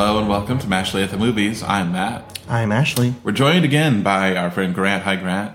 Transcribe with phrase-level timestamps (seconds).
[0.00, 1.62] Hello and welcome to Mashley at the Movies.
[1.62, 2.38] I'm Matt.
[2.48, 3.14] I'm Ashley.
[3.22, 5.02] We're joined again by our friend Grant.
[5.02, 5.54] Hi, Grant.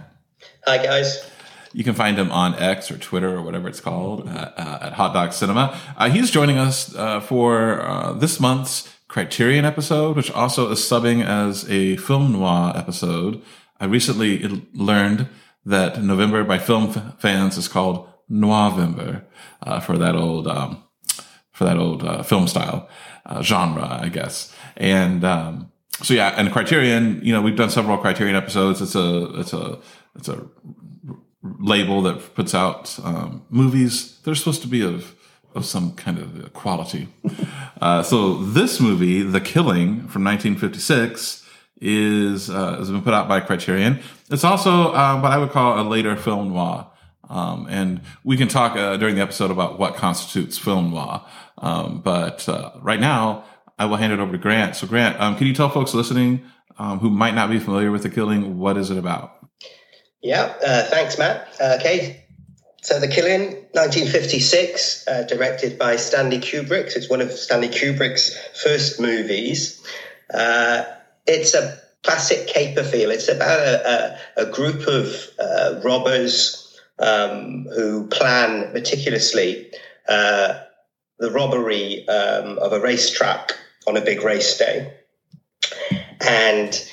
[0.67, 1.27] Hi, guys.
[1.73, 4.93] You can find him on X or Twitter or whatever it's called uh, uh, at
[4.93, 5.75] Hot Dog Cinema.
[5.97, 11.25] Uh, he's joining us uh, for uh, this month's Criterion episode, which also is subbing
[11.25, 13.41] as a film noir episode.
[13.79, 15.27] I recently learned
[15.65, 19.23] that November by film f- fans is called Noirvember
[19.63, 20.83] uh, for that old um,
[21.55, 22.87] for that old uh, film style
[23.25, 24.53] uh, genre, I guess.
[24.75, 25.71] And um,
[26.03, 28.81] so yeah, and Criterion, you know, we've done several Criterion episodes.
[28.81, 29.79] It's a it's a
[30.15, 30.45] it's a
[31.41, 34.19] label that puts out um, movies.
[34.23, 35.15] They're supposed to be of
[35.55, 37.07] of some kind of quality.
[37.81, 41.45] uh, so this movie, The Killing from 1956,
[41.79, 44.01] is uh, has been put out by Criterion.
[44.29, 46.91] It's also uh, what I would call a later film noir.
[47.29, 51.25] Um, and we can talk uh, during the episode about what constitutes film noir.
[51.57, 53.45] Um, but uh, right now,
[53.77, 54.75] I will hand it over to Grant.
[54.75, 56.45] So, Grant, um, can you tell folks listening
[56.77, 59.33] um, who might not be familiar with The Killing what is it about?
[60.21, 61.47] Yeah, uh, thanks, Matt.
[61.59, 62.25] Uh, okay,
[62.81, 66.95] so The Killing, 1956, uh, directed by Stanley Kubrick.
[66.95, 69.81] It's one of Stanley Kubrick's first movies.
[70.33, 70.83] Uh,
[71.27, 73.11] it's a classic caper feel.
[73.11, 76.64] It's about a, a, a group of robbers
[76.99, 79.71] um, who plan meticulously
[80.07, 80.59] uh,
[81.19, 83.53] the robbery um, of a racetrack
[83.87, 84.93] on a big race day.
[86.21, 86.91] And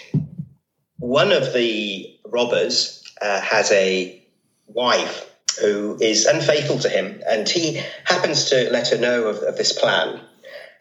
[0.98, 4.23] one of the robbers uh, has a
[4.67, 5.28] wife
[5.61, 9.73] who is unfaithful to him, and he happens to let her know of, of this
[9.73, 10.20] plan.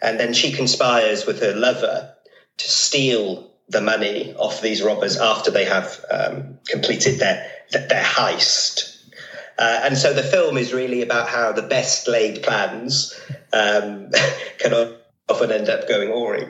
[0.02, 2.14] And then she conspires with her lover
[2.58, 9.01] to steal the money off these robbers after they have um, completed their their heist.
[9.62, 13.14] Uh, and so the film is really about how the best laid plans
[13.54, 14.10] um,
[14.58, 14.96] can
[15.30, 16.48] often end up going awry.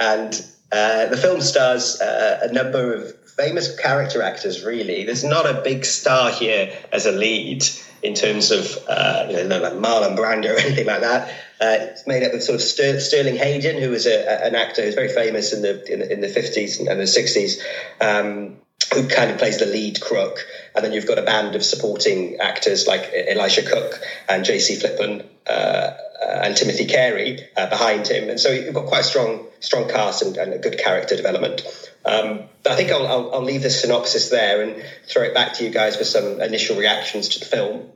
[0.00, 0.32] And
[0.72, 5.04] uh, the film stars uh, a number of famous character actors, really.
[5.04, 7.64] There's not a big star here as a lead
[8.02, 11.28] in terms of uh, you know, like Marlon Brando or anything like that.
[11.60, 14.82] Uh, it's made up of sort of Ster- Sterling Hayden, who was a, an actor
[14.82, 17.60] who's very famous in the in, in the 50s and, the 60s.
[18.00, 18.56] Um,
[18.92, 20.38] who kind of plays the lead crook,
[20.74, 24.76] and then you've got a band of supporting actors like Elisha Cook and Jay C.
[24.76, 25.96] Flippen uh, uh,
[26.44, 30.22] and Timothy Carey uh, behind him, and so you've got quite a strong strong cast
[30.22, 31.62] and, and a good character development.
[32.04, 35.64] Um, I think I'll, I'll, I'll leave the synopsis there and throw it back to
[35.64, 37.90] you guys for some initial reactions to the film.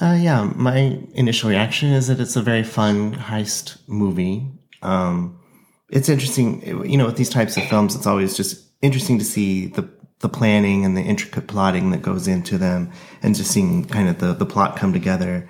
[0.00, 4.46] Uh, yeah, my initial reaction is that it's a very fun heist movie.
[4.80, 5.40] Um,
[5.90, 9.66] it's interesting, you know, with these types of films, it's always just interesting to see
[9.66, 9.82] the
[10.20, 12.90] the planning and the intricate plotting that goes into them,
[13.22, 15.48] and just seeing kind of the the plot come together.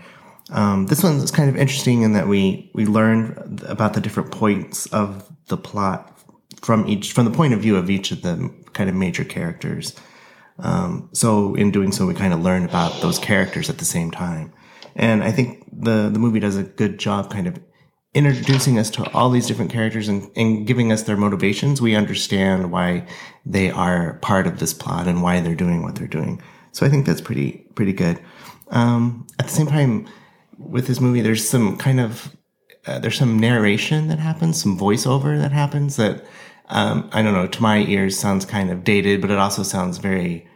[0.50, 4.30] Um, this one is kind of interesting in that we we learn about the different
[4.30, 6.18] points of the plot
[6.62, 9.94] from each from the point of view of each of the kind of major characters.
[10.58, 14.10] Um, so in doing so, we kind of learn about those characters at the same
[14.10, 14.52] time.
[14.96, 17.60] And I think the, the movie does a good job kind of
[18.26, 21.80] introducing us to all these different characters and, and giving us their motivations.
[21.80, 23.06] We understand why
[23.44, 26.42] they are part of this plot and why they're doing what they're doing.
[26.72, 28.20] So I think that's pretty, pretty good.
[28.68, 30.08] Um, at the same time,
[30.58, 32.36] with this movie, there's some kind of,
[32.86, 36.24] uh, there's some narration that happens, some voiceover that happens that,
[36.68, 39.98] um, I don't know, to my ears sounds kind of dated, but it also sounds
[39.98, 40.48] very,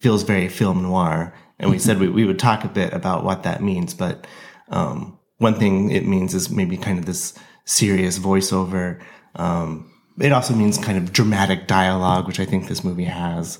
[0.00, 1.34] feels very film noir.
[1.58, 3.94] And we said we, we would talk a bit about what that means.
[3.94, 4.26] But
[4.68, 9.02] um, one thing it means is maybe kind of this serious voiceover.
[9.34, 13.58] Um, it also means kind of dramatic dialogue, which I think this movie has.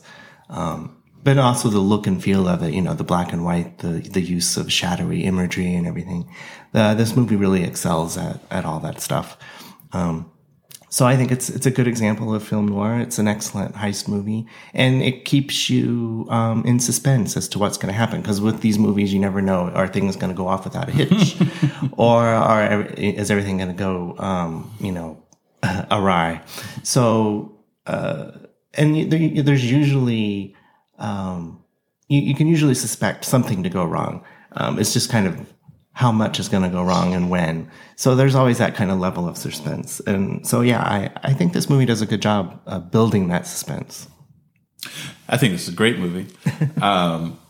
[0.48, 3.78] Um, but also the look and feel of it, you know, the black and white,
[3.78, 6.32] the, the use of shadowy imagery and everything.
[6.72, 9.36] Uh, this movie really excels at, at all that stuff.
[9.92, 10.30] Um,
[10.88, 12.98] so I think it's it's a good example of film noir.
[13.00, 17.76] It's an excellent heist movie, and it keeps you um, in suspense as to what's
[17.76, 18.20] going to happen.
[18.20, 20.92] Because with these movies, you never know: are things going to go off without a
[20.92, 21.36] hitch,
[21.92, 25.20] or are is everything going to go, um, you know,
[25.90, 26.40] awry?
[26.84, 28.30] So, uh,
[28.74, 30.54] and there, there's usually
[30.98, 31.64] um,
[32.08, 34.24] you, you, can usually suspect something to go wrong.
[34.52, 35.52] Um, it's just kind of
[35.96, 37.70] how much is going to go wrong and when.
[37.96, 39.98] So there's always that kind of level of suspense.
[40.00, 43.46] And so, yeah, I, I think this movie does a good job of building that
[43.46, 44.06] suspense.
[45.26, 46.26] I think this is a great movie.
[46.82, 47.40] um,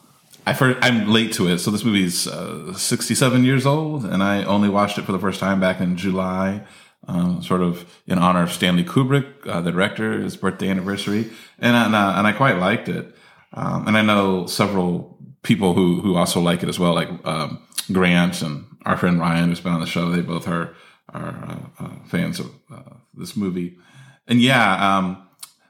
[0.47, 1.59] I I'm late to it.
[1.59, 5.41] So this movie's uh, 67 years old, and I only watched it for the first
[5.41, 6.65] time back in July.
[7.09, 11.75] Um, sort of in honor of Stanley Kubrick, uh, the director, his birthday anniversary, and
[11.75, 13.13] and, uh, and I quite liked it.
[13.53, 17.61] Um, and I know several people who who also like it as well, like um,
[17.93, 20.11] Grant and our friend Ryan, who's been on the show.
[20.11, 20.75] They both are
[21.13, 21.29] are
[21.79, 23.79] uh, uh, fans of uh, this movie.
[24.27, 25.27] And yeah, um,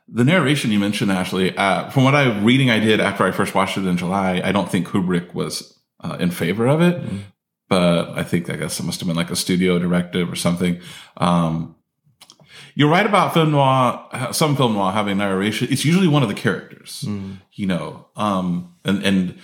[0.08, 3.54] the narration you mentioned, Ashley, uh, from what I reading I did after I first
[3.54, 7.18] watched it in July, I don't think Kubrick was uh, in favor of it, mm-hmm.
[7.68, 10.80] but I think I guess it must have been like a studio directive or something.
[11.16, 11.76] Um,
[12.74, 14.06] you're right about film noir.
[14.32, 15.69] Some film noir having narration.
[15.70, 17.38] It's usually one of the characters, mm.
[17.52, 19.38] you know, um, and and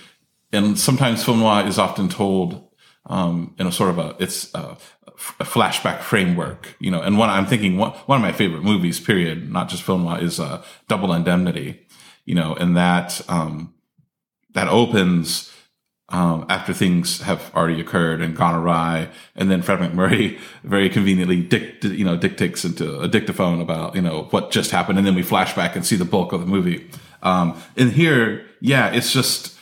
[0.53, 2.69] and sometimes film noir is often told
[3.07, 4.77] um, in a sort of a it's a,
[5.39, 7.01] a, flashback framework, you know.
[7.01, 10.19] And one I'm thinking one one of my favorite movies, period, not just film noir,
[10.19, 11.85] is uh, Double Indemnity,
[12.25, 13.73] you know, and that um,
[14.53, 15.51] that opens
[16.09, 19.09] um, after things have already occurred and gone awry.
[19.35, 24.01] And then Fred MacMurray very conveniently dict, you know, dictates into a dictaphone about, you
[24.01, 24.97] know, what just happened.
[24.99, 26.89] And then we flash back and see the bulk of the movie.
[27.23, 29.52] Um, and here, yeah, it's just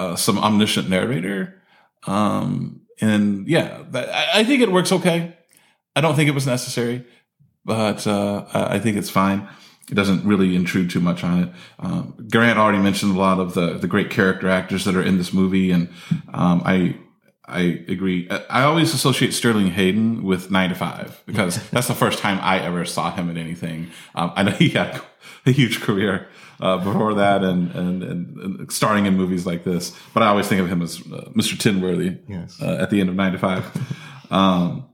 [0.00, 1.60] uh, some omniscient narrator.
[2.06, 5.36] Um, and yeah, I, I think it works okay.
[5.94, 7.04] I don't think it was necessary,
[7.64, 9.48] but uh, I think it's fine
[9.90, 11.48] it doesn't really intrude too much on it.
[11.80, 15.18] Um, Grant already mentioned a lot of the the great character actors that are in
[15.18, 15.88] this movie, and
[16.32, 16.96] um, I
[17.44, 18.30] I agree.
[18.30, 22.60] I always associate Sterling Hayden with Nine to Five because that's the first time I
[22.60, 23.90] ever saw him in anything.
[24.14, 25.02] Um, I know he had
[25.46, 26.28] a huge career
[26.60, 30.60] uh, before that and, and, and, starring in movies like this, but I always think
[30.60, 31.58] of him as uh, Mr.
[31.58, 32.60] Tinsworthy yes.
[32.60, 33.64] uh, at the end of Nine to Five.
[34.30, 34.90] Um,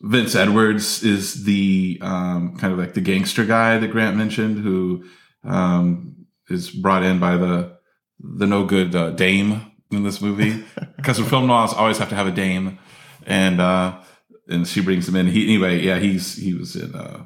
[0.00, 5.04] Vince Edwards is the um, kind of like the gangster guy that Grant mentioned, who
[5.44, 7.76] um, is brought in by the
[8.18, 10.64] the no good uh, dame in this movie
[10.96, 12.78] because film noirs always have to have a dame,
[13.26, 13.98] and uh,
[14.48, 15.26] and she brings him in.
[15.26, 16.94] He anyway, yeah, he's he was in.
[16.94, 17.24] Uh,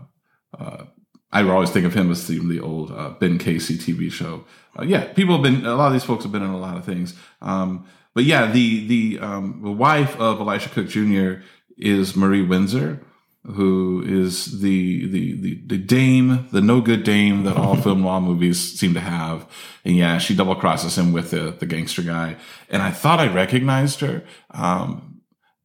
[0.59, 0.85] uh,
[1.32, 4.44] I always think of him as the the old uh, Ben Casey TV show.
[4.79, 6.77] Uh, yeah, people have been a lot of these folks have been in a lot
[6.77, 7.15] of things.
[7.41, 11.43] Um, but yeah, the the um, the wife of Elisha Cook Jr
[11.81, 13.00] is Marie Windsor,
[13.44, 18.21] who is the the the, the dame, the no good dame that all film noir
[18.21, 19.47] movies seem to have.
[19.85, 22.37] And yeah, she double crosses him with the the gangster guy.
[22.69, 24.23] And I thought I recognized her.
[24.50, 25.19] Um,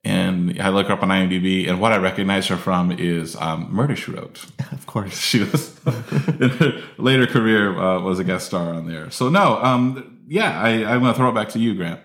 [0.06, 3.68] and I look her up on IMDb, and what I recognize her from is um,
[3.72, 4.46] Murder She Wrote.
[4.72, 9.10] Of course, she was in her later career uh, was a guest star on there.
[9.10, 12.00] So no, um, yeah, I, I'm going to throw it back to you, Grant.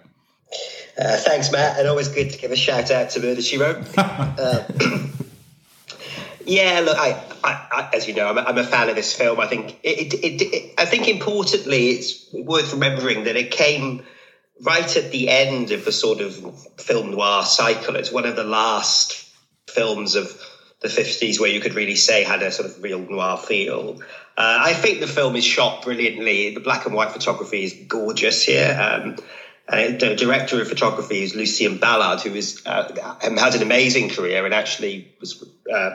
[0.99, 3.87] Uh, thanks, Matt, and always good to give a shout out to Murder She Wrote.
[3.99, 4.65] uh,
[6.45, 9.15] yeah, look, I, I, I, as you know, I'm a, I'm a fan of this
[9.15, 9.39] film.
[9.41, 14.05] I think it, it, it, I think importantly, it's worth remembering that it came
[14.63, 16.35] right at the end of the sort of
[16.79, 17.97] film noir cycle.
[17.97, 19.27] It's one of the last
[19.69, 20.41] films of
[20.81, 24.01] the 50s where you could really say had a sort of real noir feel.
[24.37, 26.55] Uh, I think the film is shot brilliantly.
[26.55, 28.77] The black and white photography is gorgeous here.
[28.81, 29.17] Um,
[29.69, 34.45] uh, the director of photography is Lucien Ballard, who is uh, had an amazing career
[34.45, 35.91] and actually was uh,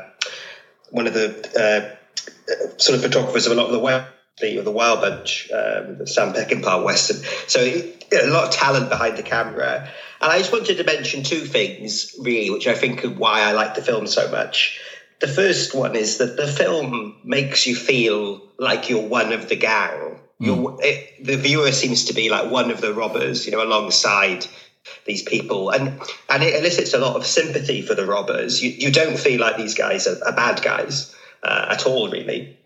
[0.92, 1.30] one of the
[1.60, 4.06] uh, sort of photographers of a lot of the Wild,
[4.40, 7.18] the, the Wild Bunch, um, the Sam Peckinpah Western.
[7.48, 9.90] So a lot of talent behind the camera.
[10.22, 13.52] And I just wanted to mention two things, really, which I think are why I
[13.54, 14.80] like the film so much.
[15.20, 19.56] The first one is that the film makes you feel like you're one of the
[19.56, 20.80] gang Mm.
[20.82, 24.46] It, the viewer seems to be like one of the robbers, you know, alongside
[25.06, 28.62] these people, and and it elicits a lot of sympathy for the robbers.
[28.62, 32.58] You you don't feel like these guys are, are bad guys uh, at all, really,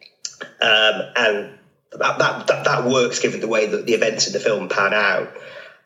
[0.62, 1.59] um, and
[2.00, 4.94] that, that, that that works given the way that the events in the film pan
[4.94, 5.30] out,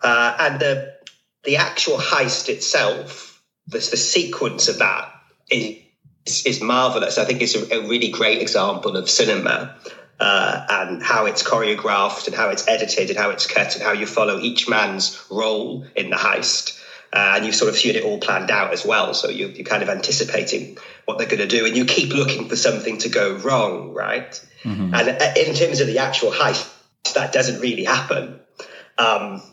[0.02, 0.94] uh, and the
[1.44, 5.10] the actual heist itself, the, the sequence of that
[5.52, 5.78] is
[6.46, 7.18] is marvelous.
[7.18, 9.76] I think it's a, a really great example of cinema
[10.20, 13.92] uh, and how it's choreographed and how it's edited and how it's cut and how
[13.92, 16.80] you follow each man's role in the heist.
[17.14, 19.14] Uh, and you've sort of seen it all planned out as well.
[19.14, 22.50] So you, you're kind of anticipating what they're going to do and you keep looking
[22.50, 24.32] for something to go wrong, right?
[24.64, 24.96] Mm-hmm.
[24.96, 26.68] And uh, in terms of the actual heist,
[27.14, 28.40] that doesn't really happen.
[28.98, 29.44] Um,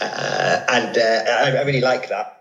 [0.00, 2.38] uh, and uh, I, I really like that.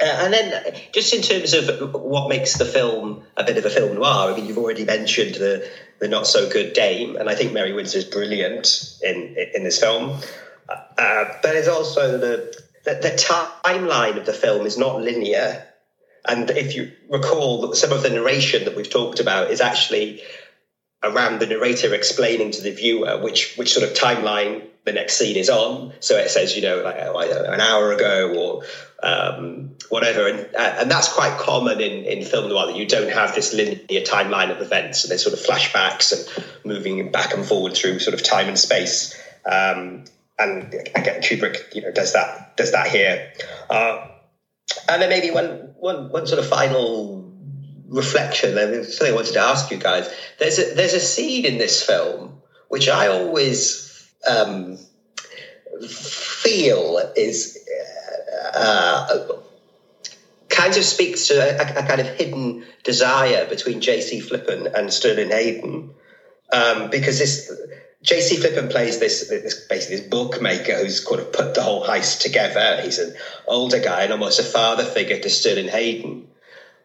[0.00, 3.70] Uh, and then, just in terms of what makes the film a bit of a
[3.70, 7.34] film noir, I mean, you've already mentioned the the not so good Dame, and I
[7.34, 10.20] think Mary Windsor is brilliant in in this film.
[10.68, 12.54] Uh, but it's also the,
[12.88, 13.14] the the
[13.64, 15.66] timeline of the film is not linear,
[16.24, 20.22] and if you recall, some of the narration that we've talked about is actually
[21.02, 25.36] around the narrator explaining to the viewer which which sort of timeline the next scene
[25.36, 25.92] is on.
[26.00, 28.62] So it says, you know, like know, an hour ago or
[29.02, 33.12] um, whatever, and uh, and that's quite common in in film noir that you don't
[33.12, 37.44] have this linear timeline of events, and there's sort of flashbacks and moving back and
[37.44, 39.14] forward through sort of time and space.
[39.44, 40.04] Um,
[40.38, 43.32] and again, Kubrick, you know, does that does that here.
[43.68, 44.08] Uh,
[44.88, 47.32] and then maybe one one one sort of final
[47.88, 48.54] reflection.
[48.54, 50.08] There's something I wanted to ask you guys.
[50.38, 54.78] There's a there's a scene in this film which I always um,
[55.86, 57.58] feel is
[58.54, 59.18] uh,
[60.48, 64.20] kind of speaks to a, a, kind of hidden desire between Jay C.
[64.20, 65.90] Flippen and Sterling Hayden,
[66.52, 67.50] um, because this
[68.02, 68.36] Jay C.
[68.36, 72.80] Flippen plays this, this basically this bookmaker who's kind of put the whole heist together.
[72.82, 73.14] He's an
[73.46, 76.28] older guy and almost a father figure to Sterling Hayden.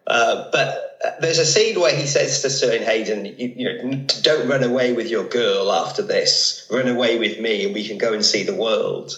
[0.08, 4.06] Uh, but uh, there's a scene where he says to Sterling Hayden, you, you, know,
[4.22, 6.68] don't run away with your girl after this.
[6.70, 9.14] Run away with me and we can go and see the world.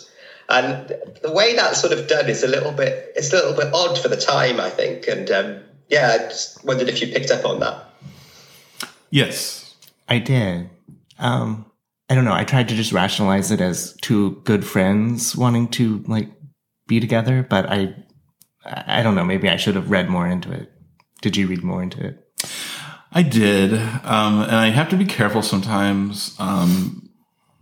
[0.48, 3.74] And the way that's sort of done is a little bit, it's a little bit
[3.74, 5.08] odd for the time, I think.
[5.08, 7.84] And um, yeah, I just wondered if you picked up on that.
[9.10, 9.65] Yes.
[10.08, 10.70] I did.
[11.20, 11.72] Um,
[12.10, 12.34] I don't know.
[12.34, 16.30] I tried to just rationalize it as two good friends wanting to like
[16.88, 17.96] be together, but I,
[18.66, 19.26] I don't know.
[19.26, 20.72] Maybe I should have read more into it.
[21.22, 22.22] Did you read more into it?
[23.12, 27.10] I did, um, and I have to be careful sometimes um,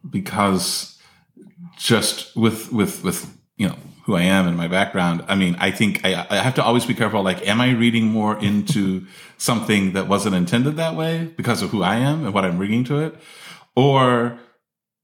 [0.09, 0.99] because
[1.77, 5.23] just with with with you know who I am and my background.
[5.27, 7.23] I mean, I think I, I have to always be careful.
[7.23, 9.05] Like, am I reading more into
[9.37, 12.83] something that wasn't intended that way because of who I am and what I'm bringing
[12.85, 13.15] to it,
[13.75, 14.39] or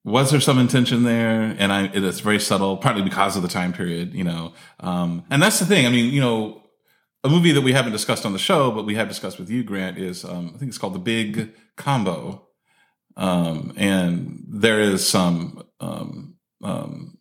[0.03, 1.55] was there some intention there?
[1.57, 4.53] And I, it's very subtle, partly because of the time period, you know.
[4.79, 5.85] Um, and that's the thing.
[5.85, 6.63] I mean, you know,
[7.23, 9.63] a movie that we haven't discussed on the show, but we have discussed with you,
[9.63, 12.47] Grant, is um, I think it's called The Big Combo.
[13.17, 17.18] Um, and there is some um, um,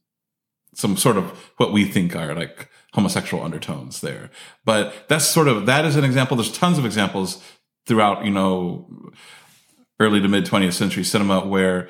[0.79, 1.25] some sort of
[1.57, 4.31] what we think are like homosexual undertones there.
[4.65, 6.37] But that's sort of that is an example.
[6.37, 7.43] There's tons of examples
[7.87, 8.89] throughout, you know,
[9.99, 11.89] early to mid 20th century cinema where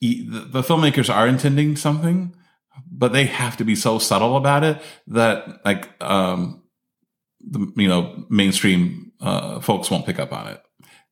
[0.00, 2.34] the, filmmakers are intending something,
[2.90, 6.62] but they have to be so subtle about it that like um
[7.40, 10.62] the you know mainstream uh, folks won't pick up on it.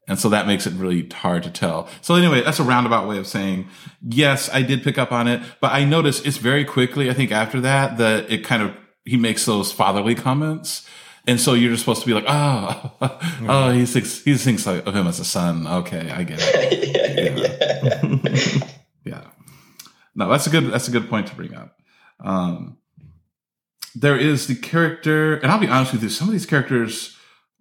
[0.07, 1.89] And so that makes it really hard to tell.
[2.03, 3.69] So anyway, that's a roundabout way of saying,
[4.03, 7.33] yes, I did pick up on it, but I noticed it's very quickly, I think
[7.33, 10.87] after that, that it kind of, he makes those fatherly comments.
[11.27, 12.93] And so you're just supposed to be like, oh,
[13.49, 15.67] oh, he thinks, he thinks of him as a son.
[15.67, 16.11] Okay.
[16.11, 16.83] I get it.
[19.05, 19.05] yeah.
[19.05, 19.25] yeah.
[20.15, 21.79] No, that's a good, that's a good point to bring up.
[22.21, 22.77] Um,
[23.95, 27.14] there is the character, and I'll be honest with you, some of these characters,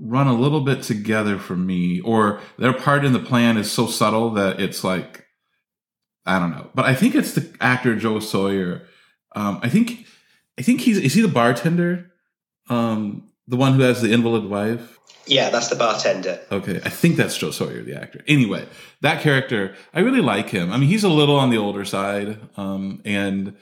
[0.04, 3.88] run a little bit together for me, or their part in the plan is so
[3.88, 5.26] subtle that it's like,
[6.26, 6.70] I don't know.
[6.76, 8.84] But I think it's the actor Joe Sawyer.
[9.36, 10.06] Um, I think,
[10.60, 12.12] I think he's is he the bartender,
[12.70, 15.00] um, the one who has the invalid wife.
[15.26, 16.40] Yeah, that's the bartender.
[16.52, 18.24] Okay, I think that's Joe Sawyer, the actor.
[18.28, 18.68] Anyway,
[19.02, 20.72] that character, I really like him.
[20.72, 23.56] I mean, he's a little on the older side, um, and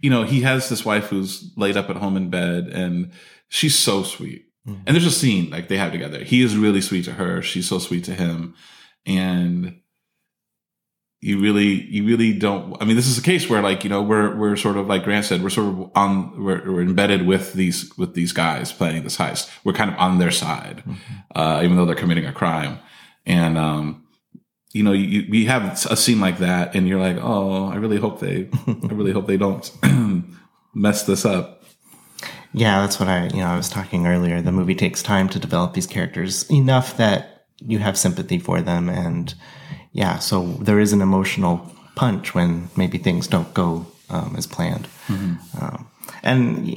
[0.00, 3.10] you know, he has this wife who's laid up at home in bed, and
[3.48, 4.82] she's so sweet Mm-hmm.
[4.86, 6.22] And there's a scene like they have together.
[6.22, 7.40] He is really sweet to her.
[7.40, 8.54] She's so sweet to him.
[9.06, 9.80] And
[11.20, 14.02] you really, you really don't, I mean, this is a case where like, you know,
[14.02, 17.54] we're, we're sort of like Grant said, we're sort of on, we're, we're embedded with
[17.54, 19.50] these, with these guys planning this heist.
[19.64, 20.92] We're kind of on their side, mm-hmm.
[21.34, 22.78] uh, even though they're committing a crime.
[23.26, 24.04] And, um,
[24.72, 27.96] you know, you, we have a scene like that and you're like, oh, I really
[27.96, 29.70] hope they, I really hope they don't
[30.74, 31.57] mess this up.
[32.52, 34.40] Yeah, that's what I, you know, I was talking earlier.
[34.40, 38.88] The movie takes time to develop these characters enough that you have sympathy for them.
[38.88, 39.34] And
[39.92, 44.88] yeah, so there is an emotional punch when maybe things don't go um, as planned.
[45.08, 45.64] Mm-hmm.
[45.64, 45.90] Um,
[46.22, 46.68] and,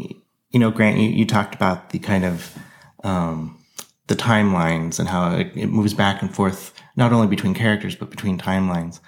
[0.49, 2.57] you know, Grant, you, you talked about the kind of,
[3.03, 3.57] um,
[4.07, 8.09] the timelines and how it, it, moves back and forth, not only between characters, but
[8.09, 8.99] between timelines.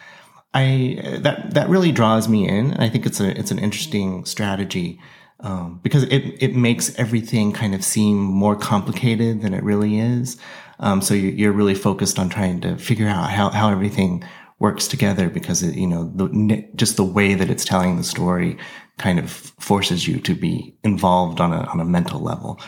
[0.53, 2.75] I, that, that really draws me in.
[2.75, 5.01] I think it's a, it's an interesting strategy
[5.43, 10.37] um, because it it makes everything kind of seem more complicated than it really is.
[10.79, 14.23] Um, so you're really focused on trying to figure out how how everything
[14.59, 18.57] works together because it, you know the, just the way that it's telling the story
[18.97, 22.59] kind of forces you to be involved on a on a mental level.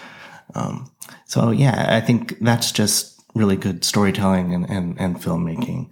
[0.53, 0.91] Um,
[1.25, 5.89] so yeah, I think that's just really good storytelling and and, and filmmaking.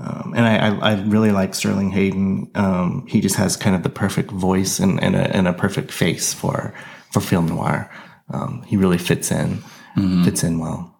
[0.00, 2.50] Um, and I, I, really like Sterling Hayden.
[2.54, 5.92] Um, he just has kind of the perfect voice and, and, a, and a perfect
[5.92, 6.74] face for,
[7.12, 7.90] for film noir.
[8.30, 9.58] Um, he really fits in,
[9.96, 10.24] mm-hmm.
[10.24, 10.98] fits in well.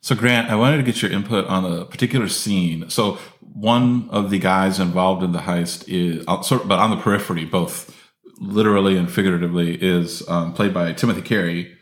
[0.00, 2.88] So Grant, I wanted to get your input on a particular scene.
[2.88, 6.90] So one of the guys involved in the heist is, uh, sort of, but on
[6.90, 7.94] the periphery, both
[8.38, 11.76] literally and figuratively, is um, played by Timothy Carey,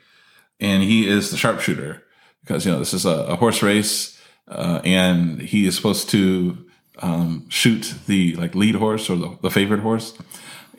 [0.59, 2.03] and he is the sharpshooter
[2.43, 4.14] because you know this is a, a horse race
[4.49, 6.59] uh, and he is supposed to
[6.99, 10.17] um, shoot the like lead horse or the, the favorite horse,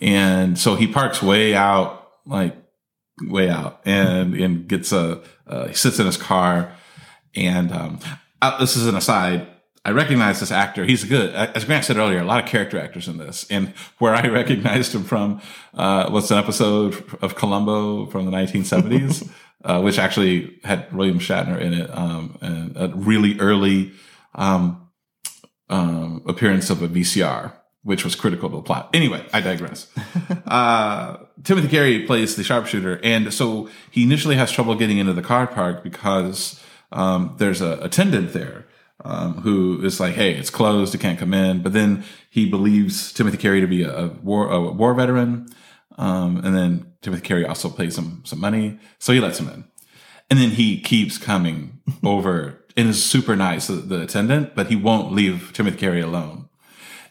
[0.02, 2.56] and so he parks way out like
[3.22, 6.72] way out and and gets a uh, he sits in his car
[7.36, 8.00] and um,
[8.42, 9.48] uh, this is an aside
[9.86, 10.84] I recognize this actor.
[10.84, 11.36] He's good.
[11.36, 13.46] As Grant said earlier, a lot of character actors in this.
[13.52, 15.42] And where I recognized him from
[15.76, 19.30] uh, was an episode of Columbo from the 1970s,
[19.64, 23.92] uh, which actually had William Shatner in it, um, and a really early
[24.36, 24.90] um,
[25.70, 28.90] um, appearance of a VCR, which was critical to the plot.
[28.94, 29.88] Anyway, I digress.
[30.46, 35.22] uh, Timothy Carey plays the sharpshooter, and so he initially has trouble getting into the
[35.22, 38.66] car park because um, there's a attendant there
[39.04, 40.94] um, who is like, "Hey, it's closed.
[40.94, 44.50] You can't come in." But then he believes Timothy Carey to be a, a war
[44.50, 45.48] a war veteran,
[45.98, 49.66] um, and then Timothy Carey also pays him some money, so he lets him in.
[50.32, 54.76] And then he keeps coming over and is super nice, the, the, attendant, but he
[54.76, 56.50] won't leave Timothy Carey alone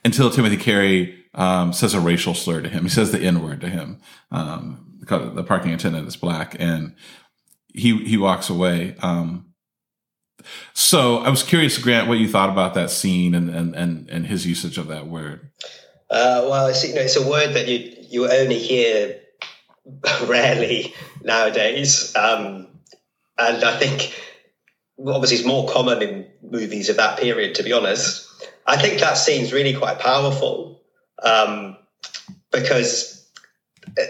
[0.05, 2.83] until Timothy Carey um, says a racial slur to him.
[2.83, 4.01] He says the N word to him
[4.33, 6.97] um, because the parking attendant is black, and
[7.73, 8.97] he he walks away.
[9.01, 9.55] Um,
[10.73, 14.27] so I was curious, Grant, what you thought about that scene and and and, and
[14.27, 15.51] his usage of that word.
[16.11, 19.21] Uh, well, it's, you know, it's a word that you you only hear
[20.27, 22.69] rarely nowadays, um,
[23.39, 24.15] and I think
[24.99, 27.57] obviously it's more common in movies of that period.
[27.57, 28.27] To be honest,
[28.67, 30.81] I think that scene's really quite powerful
[31.23, 31.77] um,
[32.51, 33.27] because
[33.99, 34.03] uh,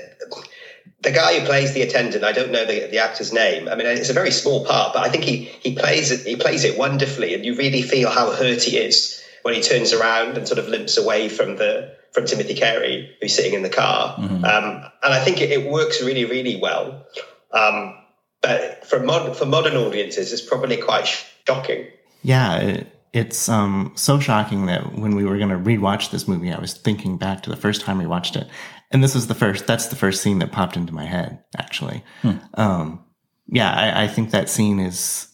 [1.01, 3.69] the guy who plays the attendant, I don't know the, the actor's name.
[3.69, 6.37] I mean, it's a very small part, but I think he he plays it he
[6.37, 10.37] plays it wonderfully, and you really feel how hurt he is when he turns around
[10.37, 14.17] and sort of limps away from the from Timothy Carey, who's sitting in the car.
[14.17, 14.45] Mm-hmm.
[14.45, 17.05] Um, and I think it, it, works really, really well.
[17.53, 17.97] Um,
[18.41, 21.07] but for mod, for modern audiences, it's probably quite
[21.47, 21.89] shocking.
[22.23, 26.53] Yeah, it, it's um, so shocking that when we were going to rewatch this movie,
[26.53, 28.47] I was thinking back to the first time we watched it,
[28.93, 29.67] and this was the first.
[29.67, 31.43] That's the first scene that popped into my head.
[31.59, 32.37] Actually, hmm.
[32.55, 33.05] um,
[33.49, 35.29] yeah, I, I, think that scene is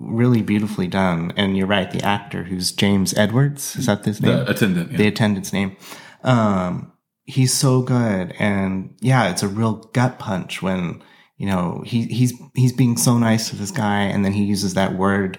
[0.00, 1.32] really beautifully done.
[1.36, 4.44] And you're right, the actor who's James Edwards is that his name?
[4.44, 4.98] The attendant, yeah.
[4.98, 5.76] the attendant's name.
[6.22, 6.92] Um,
[7.24, 11.02] he's so good, and yeah, it's a real gut punch when
[11.36, 14.74] you know he he's he's being so nice to this guy, and then he uses
[14.74, 15.38] that word,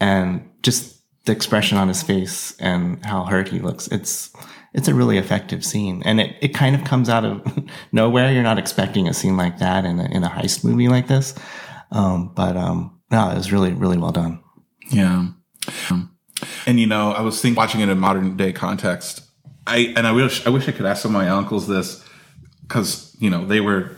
[0.00, 3.86] and just the expression on his face and how hurt he looks.
[3.88, 4.30] It's
[4.74, 6.02] it's a really effective scene.
[6.04, 7.42] And it, it kind of comes out of
[7.92, 8.32] nowhere.
[8.32, 11.34] You're not expecting a scene like that in a, in a heist movie like this.
[11.90, 14.42] Um, but, um, no, it was really, really well done.
[14.90, 15.28] Yeah.
[16.66, 19.22] And, you know, I was thinking, watching it in a modern day context,
[19.66, 22.04] I, and I wish, I wish I could ask some of my uncles this
[22.62, 23.90] because, you know, they were,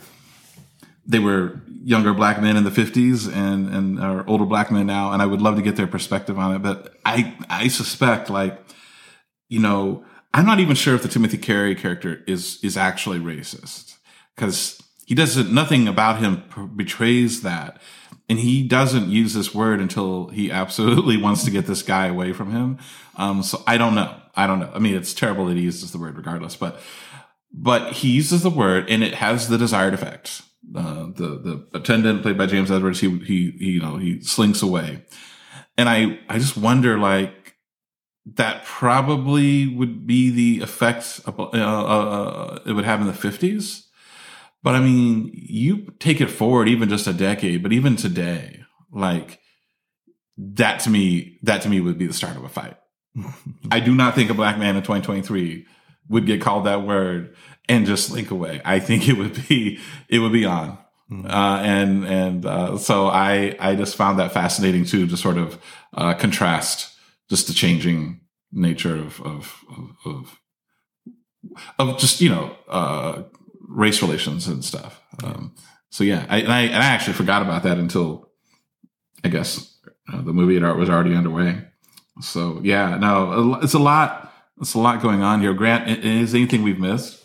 [1.05, 5.11] they were younger black men in the 50s and and are older black men now
[5.11, 8.59] and I would love to get their perspective on it but I I suspect like
[9.49, 10.03] you know
[10.35, 13.95] I'm not even sure if the Timothy Carey character is is actually racist
[14.35, 15.49] because he doesn't.
[15.49, 16.43] Nothing about him
[16.75, 17.81] betrays that,
[18.27, 22.33] and he doesn't use this word until he absolutely wants to get this guy away
[22.33, 22.79] from him.
[23.15, 24.13] Um, so I don't know.
[24.35, 24.71] I don't know.
[24.73, 26.79] I mean, it's terrible that he uses the word regardless, but
[27.51, 30.41] but he uses the word and it has the desired effect.
[30.75, 34.61] Uh, the the attendant played by James Edwards, he, he he you know he slinks
[34.61, 35.05] away,
[35.77, 37.45] and I I just wonder like
[38.33, 43.83] that probably would be the effect uh, uh, uh, it would have in the 50s.
[44.63, 49.39] But I mean, you take it forward even just a decade, but even today, like
[50.37, 52.75] that to me, that to me would be the start of a fight.
[53.71, 55.65] I do not think a black man in 2023
[56.09, 57.35] would get called that word
[57.67, 58.61] and just slink away.
[58.65, 60.77] I think it would be, it would be on.
[61.11, 61.27] Mm-hmm.
[61.27, 65.61] Uh, and, and, uh, so I, I just found that fascinating too, to sort of,
[65.93, 66.95] uh, contrast
[67.29, 69.63] just the changing nature of of
[70.05, 70.39] of,
[71.77, 73.23] of, just you know uh,
[73.61, 75.01] race relations and stuff.
[75.23, 75.55] Um,
[75.89, 78.29] so yeah, I and, I and I actually forgot about that until
[79.23, 79.77] I guess
[80.11, 81.65] uh, the movie art was already underway.
[82.21, 84.33] So yeah, no, it's a lot.
[84.61, 85.53] It's a lot going on here.
[85.53, 87.23] Grant, is anything we've missed?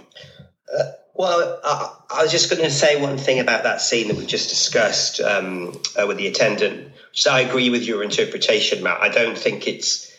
[0.00, 4.16] Uh, well, I, I, was just going to say one thing about that scene that
[4.16, 6.92] we just discussed um, uh, with the attendant.
[7.12, 9.00] So I agree with your interpretation, Matt.
[9.02, 10.10] I don't think it's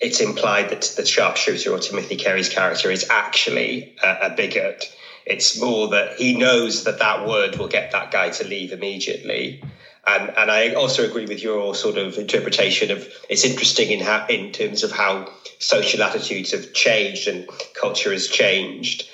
[0.00, 4.86] it's implied that the sharpshooter or Timothy Carey's character is actually a, a bigot.
[5.26, 9.62] It's more that he knows that that word will get that guy to leave immediately.
[10.06, 14.26] And, and I also agree with your sort of interpretation of it's interesting in how,
[14.28, 19.08] in terms of how social attitudes have changed and culture has changed.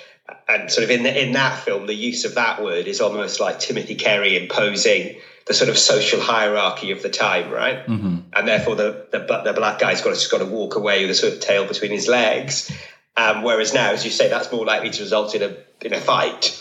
[0.47, 3.39] And sort of in the, in that film, the use of that word is almost
[3.39, 7.85] like Timothy Carey imposing the sort of social hierarchy of the time, right?
[7.85, 8.17] Mm-hmm.
[8.33, 11.11] And therefore, the, the, the black guy's got to, just got to walk away with
[11.11, 12.71] a sort of tail between his legs.
[13.15, 15.99] Um, whereas now, as you say, that's more likely to result in a in a
[15.99, 16.59] fight.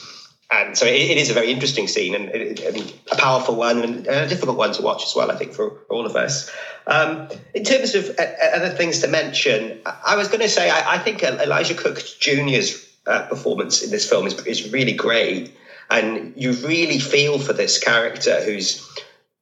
[0.50, 4.06] And so it, it is a very interesting scene and, and, a powerful one and
[4.06, 5.30] a difficult one to watch as well.
[5.30, 6.50] I think for, all of us.
[6.86, 10.94] Um, in terms of uh, other things to mention, I was going to say I,
[10.94, 15.56] I, think Elijah Cook Jr.'s uh, performance in this film is, is really great,
[15.90, 18.88] and you really feel for this character who's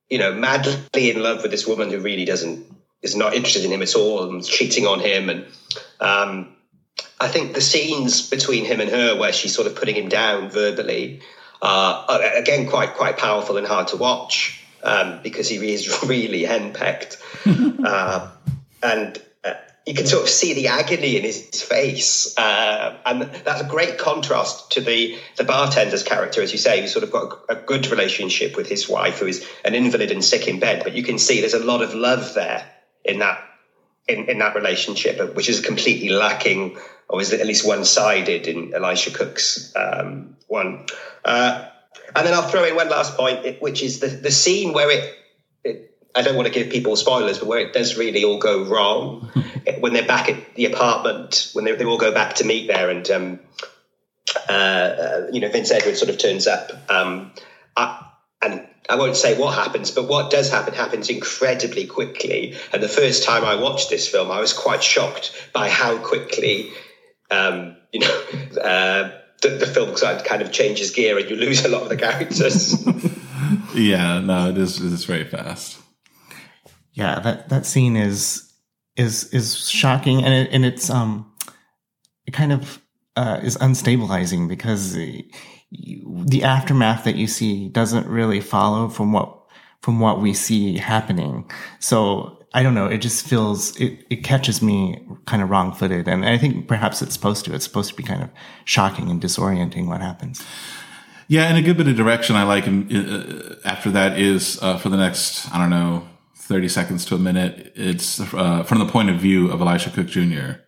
[0.09, 2.67] you know madly in love with this woman who really doesn't
[3.03, 5.47] is not interested in him at all and cheating on him and.
[6.01, 6.54] Um,
[7.25, 10.51] I think the scenes between him and her, where she's sort of putting him down
[10.51, 11.21] verbally,
[11.63, 16.43] uh, are again quite quite powerful and hard to watch um, because he is really
[16.43, 18.29] henpecked, uh,
[18.83, 19.55] and uh,
[19.87, 23.97] you can sort of see the agony in his face, uh, and that's a great
[23.97, 27.57] contrast to the the bartender's character, as you say, who's sort of got a, a
[27.57, 30.83] good relationship with his wife, who is an invalid and sick in bed.
[30.85, 32.71] But you can see there's a lot of love there
[33.03, 33.43] in that
[34.07, 36.77] in, in that relationship, which is completely lacking
[37.09, 40.87] or it at least one sided in Elisha Cook's um, one?
[41.25, 41.65] Uh,
[42.15, 45.13] and then I'll throw in one last point, which is the, the scene where it,
[45.65, 48.65] it, I don't want to give people spoilers, but where it does really all go
[48.65, 49.31] wrong
[49.79, 52.91] when they're back at the apartment, when they, they all go back to meet there,
[52.91, 53.41] and um,
[54.49, 57.33] uh, uh, you know Vince Edwards sort of turns up, um,
[57.77, 58.05] I,
[58.43, 62.55] and I won't say what happens, but what does happen happens incredibly quickly.
[62.73, 66.71] And the first time I watched this film, I was quite shocked by how quickly
[67.31, 68.07] um, you know,
[68.63, 69.11] uh,
[69.43, 72.87] the, the film kind of changes gear and you lose a lot of the characters.
[73.75, 74.81] yeah, no, it is.
[74.81, 75.79] It's very fast.
[76.93, 78.53] Yeah, that that scene is
[78.97, 81.33] is is shocking, and it, and it's um,
[82.27, 82.81] it kind of
[83.17, 89.41] uh, is unstabilizing because the aftermath that you see doesn't really follow from what
[89.83, 91.51] from what we see happening.
[91.81, 92.87] So I don't know.
[92.87, 97.03] It just feels it, it catches me kind of wrong footed, and I think perhaps
[97.03, 97.55] it's supposed to.
[97.55, 98.31] It's supposed to be kind of
[98.65, 100.43] shocking and disorienting what happens.
[101.27, 104.79] Yeah, and a good bit of direction I like in, uh, after that is uh,
[104.79, 107.73] for the next I don't know thirty seconds to a minute.
[107.75, 110.63] It's uh, from the point of view of Elisha Cook Jr.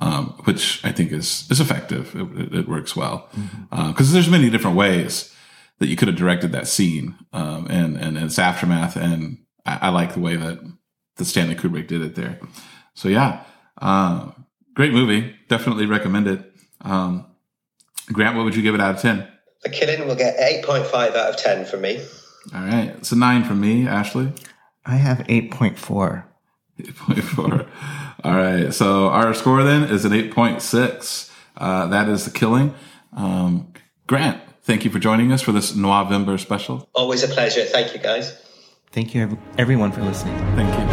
[0.00, 2.16] Um, which I think is is effective.
[2.16, 3.72] It, it works well because mm-hmm.
[3.72, 5.32] Uh, there's many different ways
[5.78, 9.88] that you could have directed that scene um, and and its aftermath, and I, I
[9.90, 10.58] like the way that
[11.18, 12.40] that Stanley Kubrick did it there.
[12.94, 13.44] So yeah,
[13.80, 14.30] uh,
[14.74, 15.34] great movie.
[15.48, 16.52] Definitely recommend it.
[16.80, 17.26] Um,
[18.12, 19.28] Grant, what would you give it out of 10?
[19.62, 22.00] The Killing will get 8.5 out of 10 from me.
[22.54, 22.94] All right.
[22.98, 24.32] It's a 9 from me, Ashley.
[24.86, 26.24] I have 8.4.
[26.80, 27.68] 8.4.
[28.24, 28.72] All right.
[28.72, 31.30] So our score then is an 8.6.
[31.56, 32.74] Uh, that is The Killing.
[33.12, 33.72] Um,
[34.06, 36.88] Grant, thank you for joining us for this November special.
[36.94, 37.64] Always a pleasure.
[37.64, 38.32] Thank you, guys.
[38.92, 40.36] Thank you, everyone, for listening.
[40.54, 40.87] Thank you.